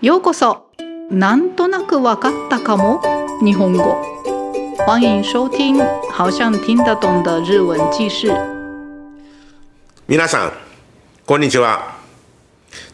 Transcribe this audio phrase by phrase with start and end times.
[0.00, 0.70] ようこそ。
[1.10, 3.02] なんとなくわかったかも。
[3.42, 4.00] 日本語。
[4.86, 5.76] 欢迎收听
[6.12, 8.28] 好像听得懂的日文记事。
[10.06, 10.52] 皆さん
[11.26, 11.96] こんにちは。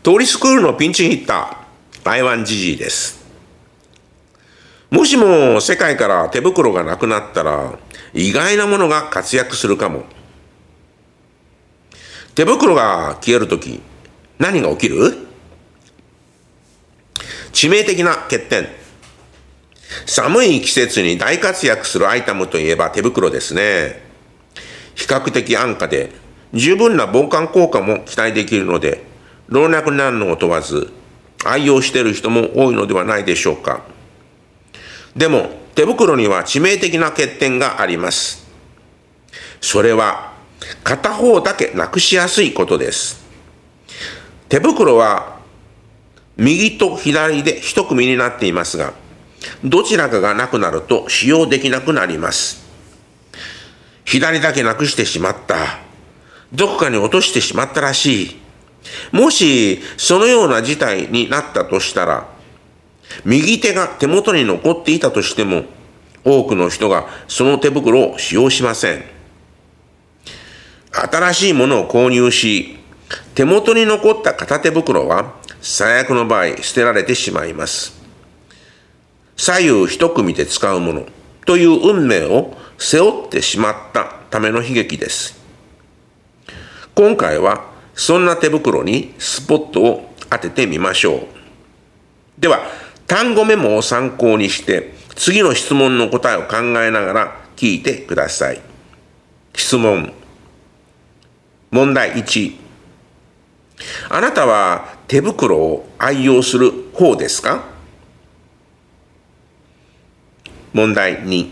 [0.03, 2.04] 通りスクールのピンチヒッター。
[2.04, 3.23] 台湾じじいです。
[4.89, 7.79] もしも世界から手袋がなくなったら
[8.14, 10.05] 意外なものが活躍するかも。
[12.34, 13.82] 手袋が消えるとき
[14.39, 15.34] 何が起きる？
[17.55, 18.68] 致命的な欠点。
[20.07, 24.03] 寒い季節に大活躍するアイテムといえば手袋ですね。
[24.96, 26.11] 比較的安価で
[26.53, 29.04] 十分な防寒効果も期待できるので、
[29.46, 30.93] 老若男女を問わず
[31.44, 33.83] 愛用している人も多いのではないでしょうか。
[35.16, 38.48] でも手袋には致命的な欠点があります。
[39.61, 40.33] それは
[40.83, 43.25] 片方だけなくしやすいことです。
[44.48, 45.33] 手袋は
[46.36, 48.92] 右と左で一組になっていますが、
[49.64, 52.64] どちらかがなくなると使用できなくなります。
[54.04, 55.78] 左だけなくしてしまった。
[56.52, 58.36] どこかに落としてしまったらしい。
[59.12, 62.28] もし、そのような事態になったとしたら、
[63.24, 65.64] 右手が手元に残っていたとしても、
[66.24, 69.04] 多くの人がその手袋を使用しません。
[70.92, 72.78] 新しいものを購入し、
[73.34, 78.00] 手元に残った片手袋は最悪の場合捨てられてしまいます。
[79.36, 81.06] 左右一組で使うもの
[81.47, 85.38] という運命を背負ってしまったための悲劇です。
[86.94, 91.20] 今回はそんな手袋にスポットを当ててみましょう。
[92.38, 92.60] では、
[93.06, 98.60] 単語メモを参考にして次の質問の答えを考えながら聞いてください。
[99.55, 100.12] 質問。
[101.70, 102.63] 問題1。
[104.08, 107.64] あなたは手袋を愛用する方ですか？
[110.72, 111.50] 問題2。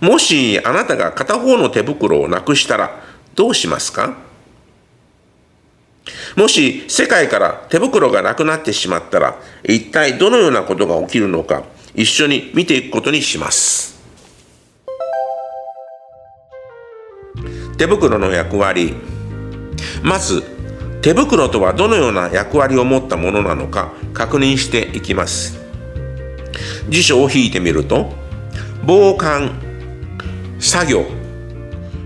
[0.00, 3.02] もしあなたが片方の手袋をなくしたら
[3.34, 4.16] どうしますか？
[6.36, 13.94] もし世界から手袋がなくなってしまったら一体どのようなことが起きるのか一緒に見ていくことにします。
[17.78, 18.94] 手袋の役割
[20.02, 20.44] まず
[21.04, 25.60] 手袋とはどのような役割を持ったものなのか確認していきます。
[26.88, 28.14] 辞書を引いてみると
[28.86, 29.52] 防寒
[30.58, 31.04] 作業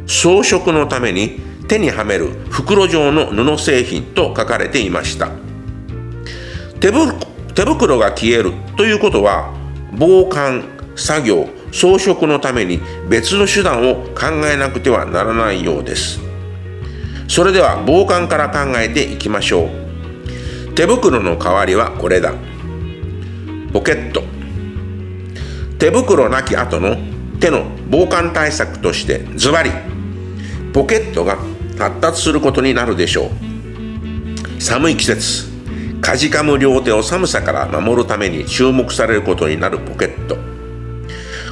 [0.09, 1.39] 装飾のために
[1.69, 5.31] 手にはめる袋状の布製品と書かれていました。
[6.81, 9.55] 手袋が消えるということは
[9.97, 10.65] 防寒
[10.97, 16.28] 作業装飾のために別の手段を考えなくてはならないようです。
[17.29, 20.75] それでは防寒から考えていきましょう。
[20.75, 22.33] 手袋の代わりはこれだ。
[23.73, 24.23] ポケット。
[25.79, 26.97] 手袋なき後の
[27.39, 29.71] 手の防寒対策としてズバリ
[30.73, 31.37] ポケットが
[31.79, 34.61] 発達することになるでしょう。
[34.61, 35.47] 寒い季節。
[36.01, 40.39] かじかむ両手を寒さから守るために注目されることになるポケット。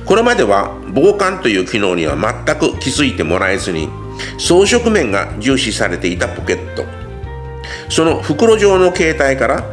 [0.06, 3.88] これまでは防寒という機能には全く気づいてもらえずに
[4.38, 6.84] 装飾面が重視されていたポケット。
[7.88, 9.64] その袋状の形態から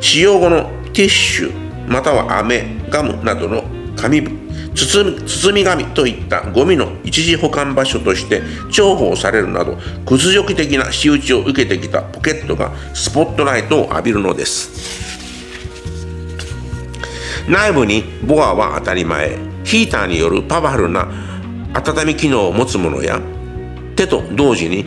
[0.00, 3.64] 使用後のティッシュまたは飴ガムなどの
[3.96, 4.22] 紙
[4.74, 9.76] 包み包み紙といったゴミの一時保管場所として重宝されるなど
[10.06, 15.12] 屈辱的な仕打ちを受けてきたポケットがスポットライトを浴びるのです。
[17.48, 19.36] 内部にボアは当たり前。
[19.64, 21.08] ヒーターによるパワフルな
[21.74, 23.20] 温め機能を持つものや
[23.96, 24.84] 手と同時に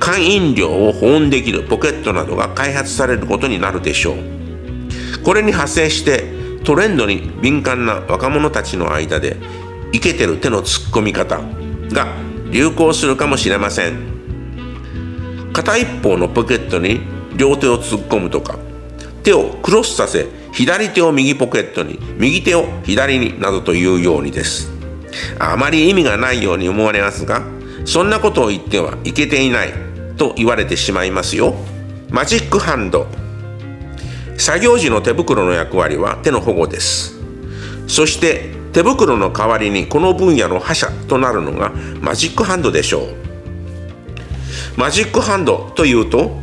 [0.00, 4.16] 肝飲料を保温できるポケットなどが開発されることになるでしょう。
[5.24, 6.24] これに派生して
[6.64, 9.36] トレンドに敏感な若者たちの間で
[9.92, 11.40] イケてる手の突っ込み方
[11.90, 12.06] が
[12.50, 14.18] 流行するかもしれません。
[15.52, 17.00] 片一方のポケットに
[17.36, 18.58] 両手を突っ込むとか
[19.22, 24.70] 手をクロスさせ左手を右ポケットに右手を左になどというようにです。
[25.38, 27.42] あまり意味がないように思われますが
[27.88, 29.72] そんなことを言ってはいけていない
[30.18, 31.54] と言われてしまいますよ。
[32.10, 33.06] マジックハンド。
[34.36, 37.18] 作業時の手袋の役割は手の保護です。
[37.86, 43.14] そして手袋の代わりにこの分野の覇者となるのがマジックハンドでしょう。
[44.76, 46.36] マジックハンドというと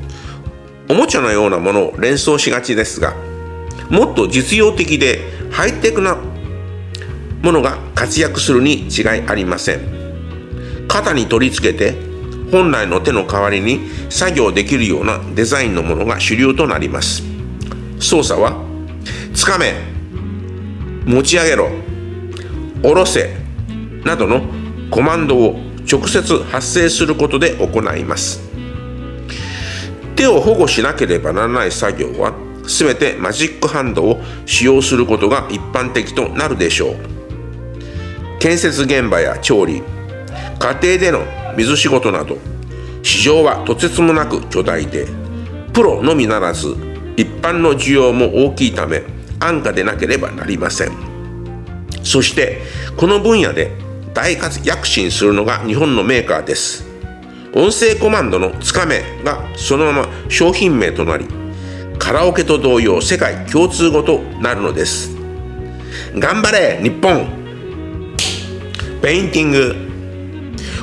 [0.90, 3.14] おもちゃのようなものを連想しがちですが
[3.92, 5.20] もっと実用的で
[5.52, 6.18] ハイテクな
[7.44, 9.95] ものが活躍するに違いありません。
[10.96, 11.92] 肩に取り付けて
[12.52, 17.22] 本来の手の代わりに作業できるようなデザインのものが主流となります。
[18.00, 18.64] 操作は
[19.34, 19.74] つかめ
[21.06, 21.70] 持ち上げろ
[22.82, 23.36] 下ろせ
[24.06, 24.42] などの
[24.90, 25.60] コマンドを
[25.92, 28.40] 直接発生することで行います。
[30.16, 32.34] 手を保護しなければならない作業は
[32.68, 36.96] 全てマジックハンドを使用することが一般的となるでしょう。
[38.40, 39.84] 建設現場や調理
[40.60, 41.24] 家庭での
[41.56, 42.38] 水仕事など
[43.04, 45.08] 市場はとてつもなく巨大で
[45.74, 46.76] プロのみならず
[47.18, 49.04] 一般の需要も大きいため
[49.40, 50.92] 安価でなければなりません。
[52.04, 52.62] そして
[52.98, 53.72] この分野で
[54.14, 56.86] 大活躍進するのが日本のメーカーです。
[57.54, 61.26] 音声コマンドのつかめがそのまま商品名となり
[61.98, 65.16] カラオケと同様世界共通語となるのです。
[66.18, 67.28] 頑張れ日本！
[69.02, 69.85] ペインティング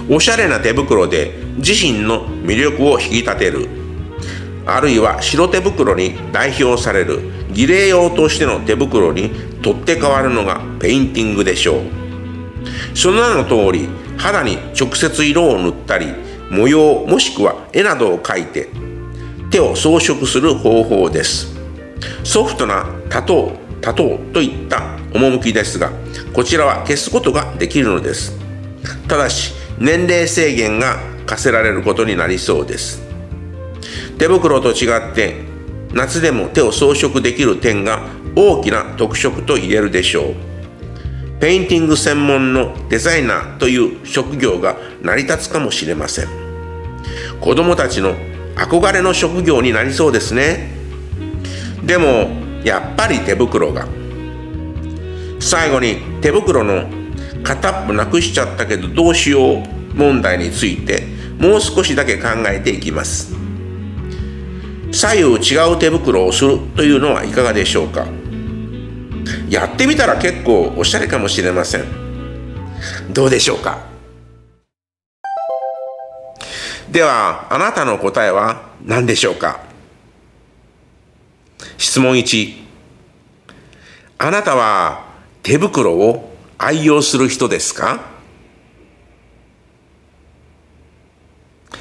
[0.09, 3.69] おしゃれな手袋で自身の魅力を引き立てる。
[4.67, 7.21] あるいは白手袋に代表される。
[7.53, 9.31] 儀礼用としての手袋に
[9.63, 11.83] 取って代わるのがペインティングでしょう。
[12.95, 16.07] その名の通り肌に直接色を塗ったり
[16.51, 18.69] 模様もしくは絵などを描いて
[19.51, 21.55] 手を装飾する方法です。
[22.25, 25.91] ソフトなタトゥータトゥーといった趣ですが
[26.33, 28.39] こちらは消すことができるのです。
[29.09, 33.03] ただし年齢制限が課せられることになりそうです。
[34.19, 35.43] 手袋と違って
[35.93, 38.01] 夏でも手を装飾できる点が
[38.35, 40.35] 大きな特色と言えるでしょう。
[41.41, 46.29] ペインティング専門のデザイナーという職業が成り立つかもしれません。
[47.41, 48.15] 子供たちの
[48.55, 50.71] 憧れの職業になりそうですね。
[51.85, 52.31] でも
[52.65, 53.87] やっぱり手袋が。
[55.41, 57.02] 最後に手袋の
[57.57, 61.03] 片っぽなくしちゃったけどどうしよう問題について
[61.39, 63.35] もう少しだけ考えていきます。
[64.91, 68.07] 左右違う手袋をするというのはいかがでしょうか。
[69.49, 71.85] やってみたら結構おしゃれかもしれません。
[73.13, 73.79] どうでしょうか。
[76.91, 79.61] ではあなたの答えは何でしょうか。
[81.77, 82.63] 質問1
[84.19, 85.07] あなたは
[85.43, 86.32] 手袋を
[86.65, 88.01] 愛用する人ですか？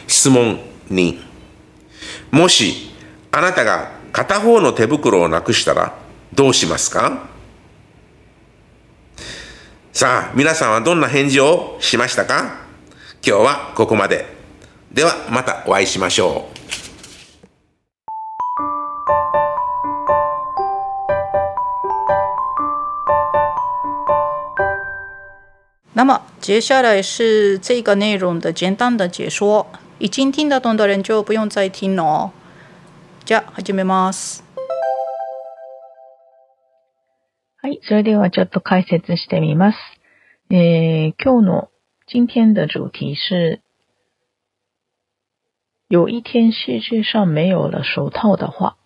[0.07, 1.21] 質問2
[2.31, 2.91] もし
[3.31, 5.95] あなたが片方の手袋をなくしたら
[6.33, 7.29] どうしますか？
[9.93, 12.65] さあ皆さんはどんな返事をしましたか？
[13.23, 14.25] 今日はここまで。
[14.91, 16.50] ではまたお会いしましょう。
[25.93, 29.67] 那么接下来是这个内容的简单的解说，
[29.99, 32.31] 已经听得懂的人就不用再听了哦。
[33.25, 34.41] じゃあ始めます。
[37.61, 39.77] はい、それではちょっと解説してみます。
[40.49, 41.69] えー、今日の
[42.07, 43.59] 今天的主题是，
[45.89, 48.77] 有一天世界上没有了手套的话，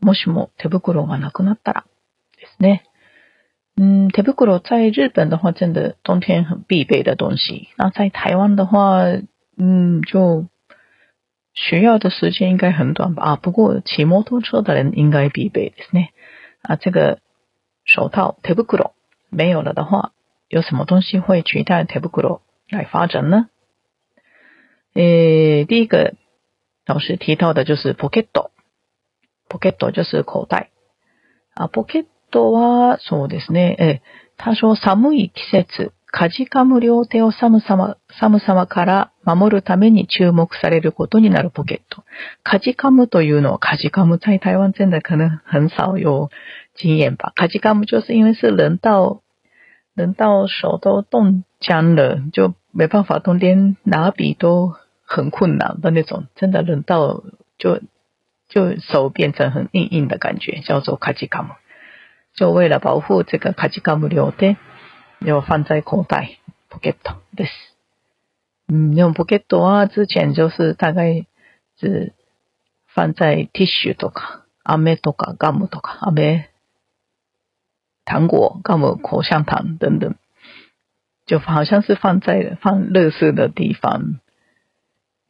[0.00, 1.84] もしも手袋がなくなったら
[2.38, 2.84] ですね。
[3.79, 7.69] 嗯，手袋在日本的话，真的冬天很必备的东西。
[7.77, 9.03] 那在台湾的话，
[9.55, 10.47] 嗯，就
[11.53, 13.23] 需要的时间应该很短吧。
[13.23, 16.07] 啊，不过骑摩托车的人应该必备ですね。
[16.63, 17.19] 啊，这个
[17.85, 18.91] 手套手袋
[19.29, 20.11] 没有了的话，
[20.47, 22.39] 有什么东西会取代手袋
[22.69, 23.47] 来发展呢？
[24.95, 26.15] 诶，第一个
[26.87, 30.71] 老师提到的就是 pocket，pocket 就是口袋
[31.53, 32.07] 啊，pocket。
[32.32, 34.00] とは、そうですね、え
[34.38, 42.02] 多少寒い季節、かじかむ両手を寒さま、寒さまから守るために注目されることになるポケット。
[42.42, 46.30] かじかむというのは、かじかむ在台湾真的可能很少有
[46.74, 47.32] 经验吧。
[47.36, 49.20] かじかむ就是因为是人到，
[49.94, 54.74] 人到手都冻僵了，就没办法，冬天拿笔都
[55.04, 57.22] 很困难的那种，真的冷到
[57.58, 57.80] 就
[58.48, 61.54] 就手变成很硬硬的感觉，叫做卡吉卡姆。
[62.34, 64.56] 就为了保护这个卡吉卡姆留的，
[65.20, 66.38] 要放在口袋
[66.70, 66.96] pocket
[67.36, 67.50] です。
[68.68, 71.26] 嗯，用 pocket 啊，之前就是大概
[71.78, 72.12] 是
[72.86, 76.46] 放在 tissue とか、飴とか、ガムとか、飴、
[78.04, 80.14] 糖果、ガム、口香糖等等，
[81.26, 84.20] 就好像是放在放乐事的地方。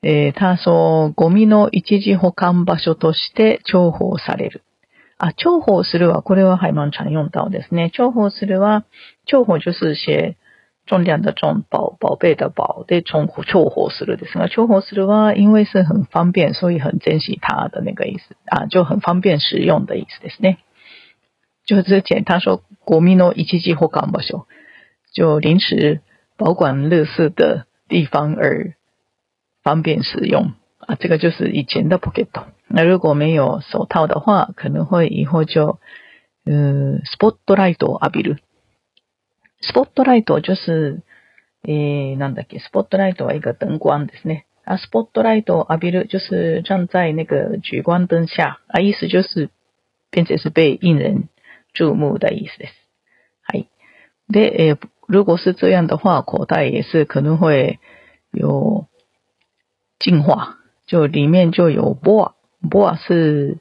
[0.02, 4.62] えー、他说、ゴミの一時保管場所として重宝される。
[5.22, 7.92] 啊，重宝するは、これは还蛮常用到ですね。
[7.92, 8.82] 重宝するは、
[9.24, 10.34] 重宝就是写
[10.84, 20.56] 重量的重，宝宝贝的宝，对，重重宝するですが、重宝するは因为是很方便，所以很珍惜它的那个意思啊，就很方便使用的意思ですね。
[21.66, 24.46] 就之前他说国民の一時保管場所，
[25.12, 26.00] 就临时
[26.36, 28.74] 保管乐事的地方而
[29.62, 32.26] 方便使用啊，这个就是以前的 pocket。
[32.74, 35.78] 那如果没有手套的话，可能会以后就
[36.44, 38.38] 呃スポットライトを浴びる。
[39.60, 41.02] スポットライト就是、
[41.64, 44.46] えー、なんだっけ、スポットライトは一个灯光ですね。
[44.64, 49.50] 啊，スポットライトを浴びる就是站在那个聚光灯下啊，意思就是
[50.10, 51.28] 变成是被引人
[51.74, 52.72] 注目的意思です。
[53.44, 53.68] はい。
[54.28, 57.78] で、えー、如果是这样的话，口袋也是可能会
[58.32, 58.86] 有
[59.98, 61.94] 净化，就里面就有
[62.62, 63.58] 波，波是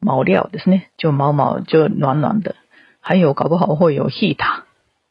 [0.00, 2.54] 毛料ですね，就毛毛就暖暖的，
[3.00, 4.38] 还有搞不好会有 heat。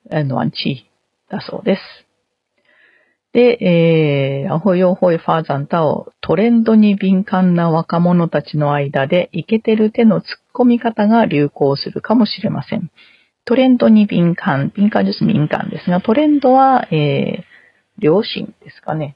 [0.09, 0.85] 暖气
[1.29, 1.81] だそうです。
[3.31, 12.91] で、えー、然后又会发展到トレンドに敏感な若者たちの間でイケてる手の突っ込み方が流行するかもしれません。
[13.45, 18.21] トレンドに敏感、敏感就是敏感ですが、トレンドは、えー、流行
[18.63, 19.15] ですかね。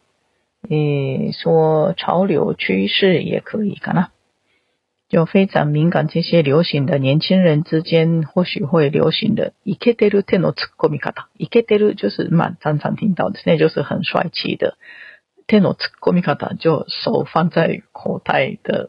[0.69, 4.09] えー、说潮流趋势也可以かな。
[5.09, 9.53] 就非常敏感，这些流行的年轻人之间或许会流行的。
[9.63, 11.29] イケてる手の突っ込み方。
[11.39, 14.79] イケてる就是蛮常常听到的，那就是很帅气的。
[15.47, 18.89] 手の突っ込み方就手放在口袋的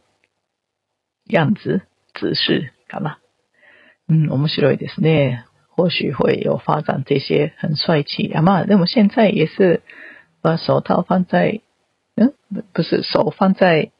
[1.26, 1.82] 样子、
[2.14, 3.18] 姿势かな。
[4.08, 5.42] 嗯，面白いですね。
[5.76, 8.32] 或许会有发展这些很帅气。
[8.32, 9.82] 啊嘛，那么现在也是
[10.40, 11.60] 把手套放在，
[12.19, 12.33] 嗯，
[12.73, 13.91] 不是手放在。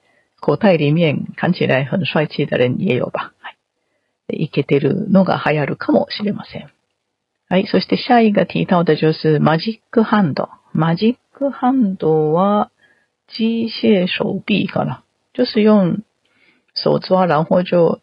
[0.41, 3.33] 口袋里面看起来很帅气的人也有吧？
[3.41, 3.49] は
[4.29, 4.45] い。
[4.45, 6.69] いけてるのが流行るかもしれません。
[7.49, 7.67] はい。
[7.67, 10.47] そして下一个提到的就是マジックハンド。
[10.73, 12.71] マジックハンドは
[13.27, 15.03] 机械手臂かな。
[15.33, 15.97] 就是用
[16.73, 17.99] 手抓，然后就，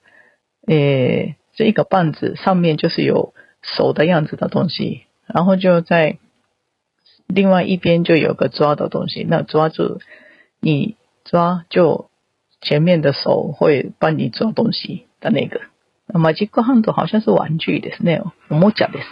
[0.67, 3.33] 诶，这一个棒子上面就是有
[3.63, 6.19] 手的样子的东西，然后就在
[7.27, 10.01] 另外一边就有个抓的东西，那抓住
[10.61, 12.09] 你抓就
[12.61, 15.61] 前面的手会帮你抓东西的那个。
[16.13, 18.23] マジックハンド好像是玩具ですね。
[18.49, 19.07] おもちゃです。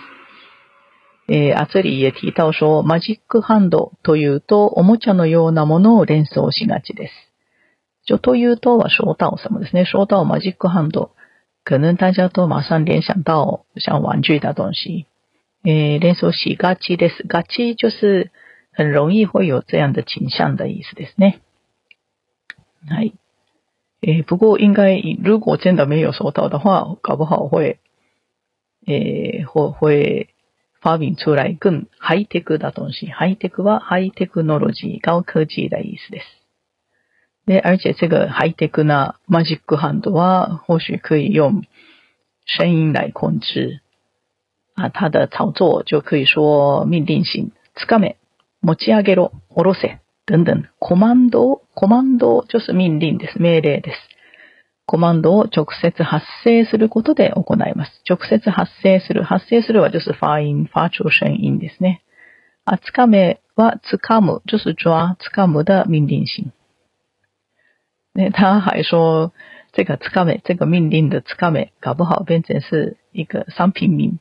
[1.27, 7.13] えー、あ、这里也提到说、マジックハンドというと、おもちゃのようなものを連想しがちです。
[8.07, 9.87] 就というとは说到什么ですね。
[9.87, 11.11] 说到マジックハンド，
[11.65, 15.07] 可能大家都马上联想到像玩具的东西。
[15.65, 17.27] えー、連想しがちです。
[17.27, 18.31] がち就是
[18.73, 21.41] 很容易会有这样的倾向的意思ですね。
[22.87, 23.15] はい。
[24.03, 27.79] 诶，不过应该如果真的没有收到的话，搞不好会，
[28.87, 30.29] 诶，会会
[30.83, 33.07] 发明出来更ハイテク的东西。
[33.07, 36.27] ハイテクはハイテクノロジー、高科技的意思です。
[37.47, 41.63] で、而且这个ハイテクなマジックハンドは或许可以用
[42.45, 43.81] 声音来控制
[44.75, 47.53] 啊，它的操作就可以说命令性。
[47.75, 48.17] つかめ、
[48.61, 49.99] 持ち上げろ、下ろせ。
[50.27, 53.39] 等等，コマンド、コマンド就是命令です。
[53.41, 53.99] 命令です。
[54.87, 58.03] コマンドを直接発生することで行います。
[58.09, 59.23] 直接発生する。
[59.23, 62.03] 発生するは就是发音、发出声音ですね。
[62.65, 66.53] あ、つかめはつかむ，就是抓、つかむ的命令型。
[68.15, 69.33] 那他还说，
[69.73, 74.19] 这个つかめ，这个命令的つかめ，搞不好变成是一个商品名，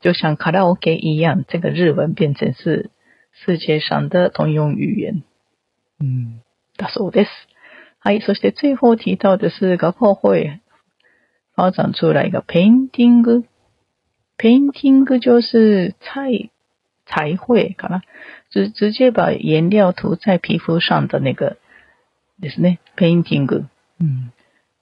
[0.00, 2.90] 就像卡拉 OK 一样，这个日文变成是
[3.32, 5.22] 世界上的通用语言。
[6.00, 6.40] 嗯，
[6.76, 7.28] だそうです。
[8.00, 8.20] はい。
[8.20, 10.60] そして最後提到的是，搞不好会
[11.54, 13.44] 发展出来一个 painting。
[14.38, 16.50] painting 就是彩
[17.04, 18.02] 彩绘かな？
[18.50, 21.56] 直直接把颜料涂在皮肤上的那个
[22.40, 22.78] ですね。
[22.96, 23.66] painting。
[24.00, 24.32] うん。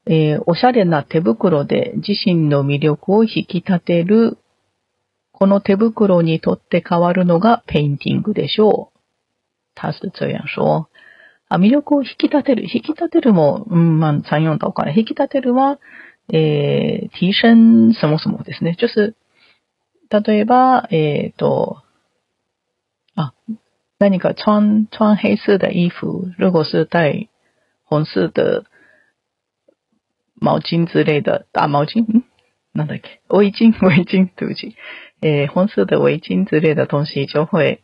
[0.05, 4.37] えー、おしゃれな手袋で自身の魅力を引き立てる、
[5.39, 8.99] この手袋に取って代わるのがペインティングでしょう。
[9.75, 10.89] 他是这样说。
[11.51, 12.63] あ、魅力を引き立てる。
[12.63, 14.95] 引き立てるも、うん、まあ、3、4とかね。
[14.97, 15.79] 引き立てるは、
[16.33, 18.77] えー、提升什么什么ですね。
[18.81, 19.15] 就是、
[20.09, 21.83] 例えば、えっ、ー、と、
[23.15, 23.35] あ、
[23.99, 27.29] 何か穿、穿黑色的衣服，如果是带
[27.85, 28.65] 红色的
[30.41, 32.23] 毛巾之类的，大毛巾，嗯，
[32.75, 34.75] なんだっけ围巾、 围巾、对不起。
[35.21, 37.81] えー、红色的围巾之类的东西就会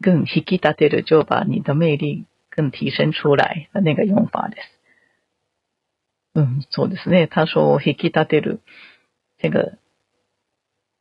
[0.00, 4.68] 更引き立てる，就把你的魅力更提升出来的那个用法です。
[6.34, 7.26] うん、そうですね。
[7.28, 8.60] 他说引き立てる。
[9.38, 9.78] 这个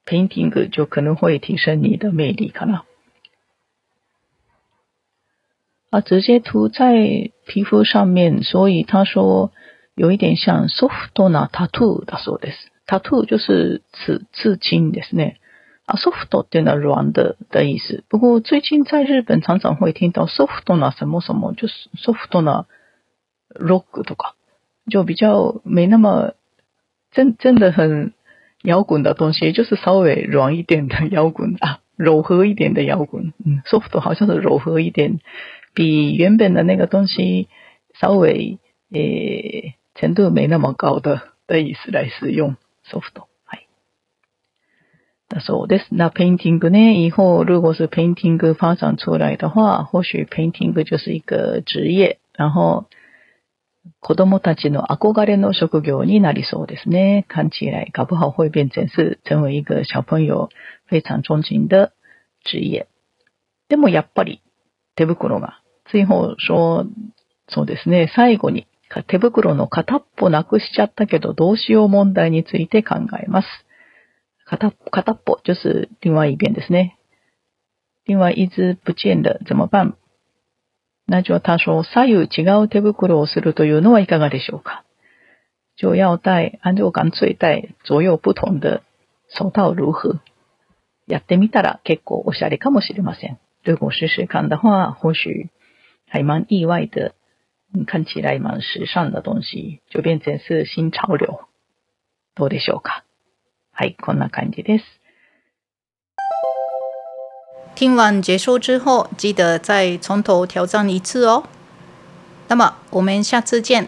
[0.06, 2.84] painting 就可能会提升你的魅力かな。
[5.90, 9.52] 啊，直接涂在皮肤上面，所以他说
[9.96, 12.72] 有一点像 soft な tattoo だそうです。
[12.88, 15.38] tattoo 就是刺刺青ですね。
[15.87, 18.05] 啊，soft っていうのは软的的意思。
[18.09, 22.67] 不过最近在日本常常会听到 soft な什么什么，就是 soft な
[23.55, 24.35] rock とか，
[24.91, 26.35] 就比较没那么
[27.11, 28.13] 真真的很
[28.63, 33.33] 摇滚的东西，就是稍微软一点的摇滚啊，柔和一点的摇滚。
[33.43, 35.21] 嗯，soft 好像是柔和一点，
[35.73, 37.49] 比原本的那个东西
[37.99, 38.59] 稍微
[38.93, 43.25] 诶程度没那么高的的意思来使用 soft。
[45.34, 45.88] だそうです。
[45.92, 47.04] 那 painting 呢？
[47.04, 52.86] 以后如果是 painting 发展出来的话，或许 painting 就是一个职业，然后
[54.00, 57.26] 子供たちの憧れの職業になりそうですね。
[57.28, 60.50] 看起来搞不好会变成是成为一个小朋友
[60.88, 61.92] 非常憧憬的
[62.44, 62.88] 职业。
[63.70, 64.42] でもやっぱり
[64.96, 65.62] 手袋が、
[65.92, 66.86] 最後说、
[67.50, 68.68] そうですね、最後に
[69.08, 73.48] 手袋の片っぽなくしちゃったけどどうしよう問題について考えます。
[74.46, 76.98] 片片っぽ就是另外一边ですね。
[78.06, 79.94] 另外一只不见了怎么办？
[81.06, 84.84] 那就他说左右違う手袋をするというのはいかがでしょうか？
[85.78, 88.84] 就要戴，按照干脆戴左右不同的
[89.30, 90.20] 手套如何
[91.08, 93.40] やってみたら結構おしゃれかもしれません。
[93.66, 95.50] 如果试试看的话，或许
[96.08, 97.14] 还蛮意外的，
[97.88, 101.40] 看起来蛮时尚的东西就变成是新潮流。
[102.36, 103.04] どうでしょうか
[103.74, 104.86] はい、こんな感じです。
[107.76, 111.44] 听完结束之后，记得再从头挑战一次哦。
[112.48, 113.88] 那么我们下次见。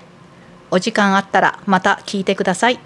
[0.72, 2.80] お時間あったらまた聞いてください。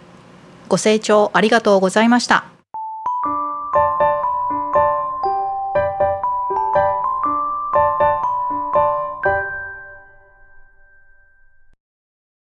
[0.67, 2.48] ご清聴ありがとうございました。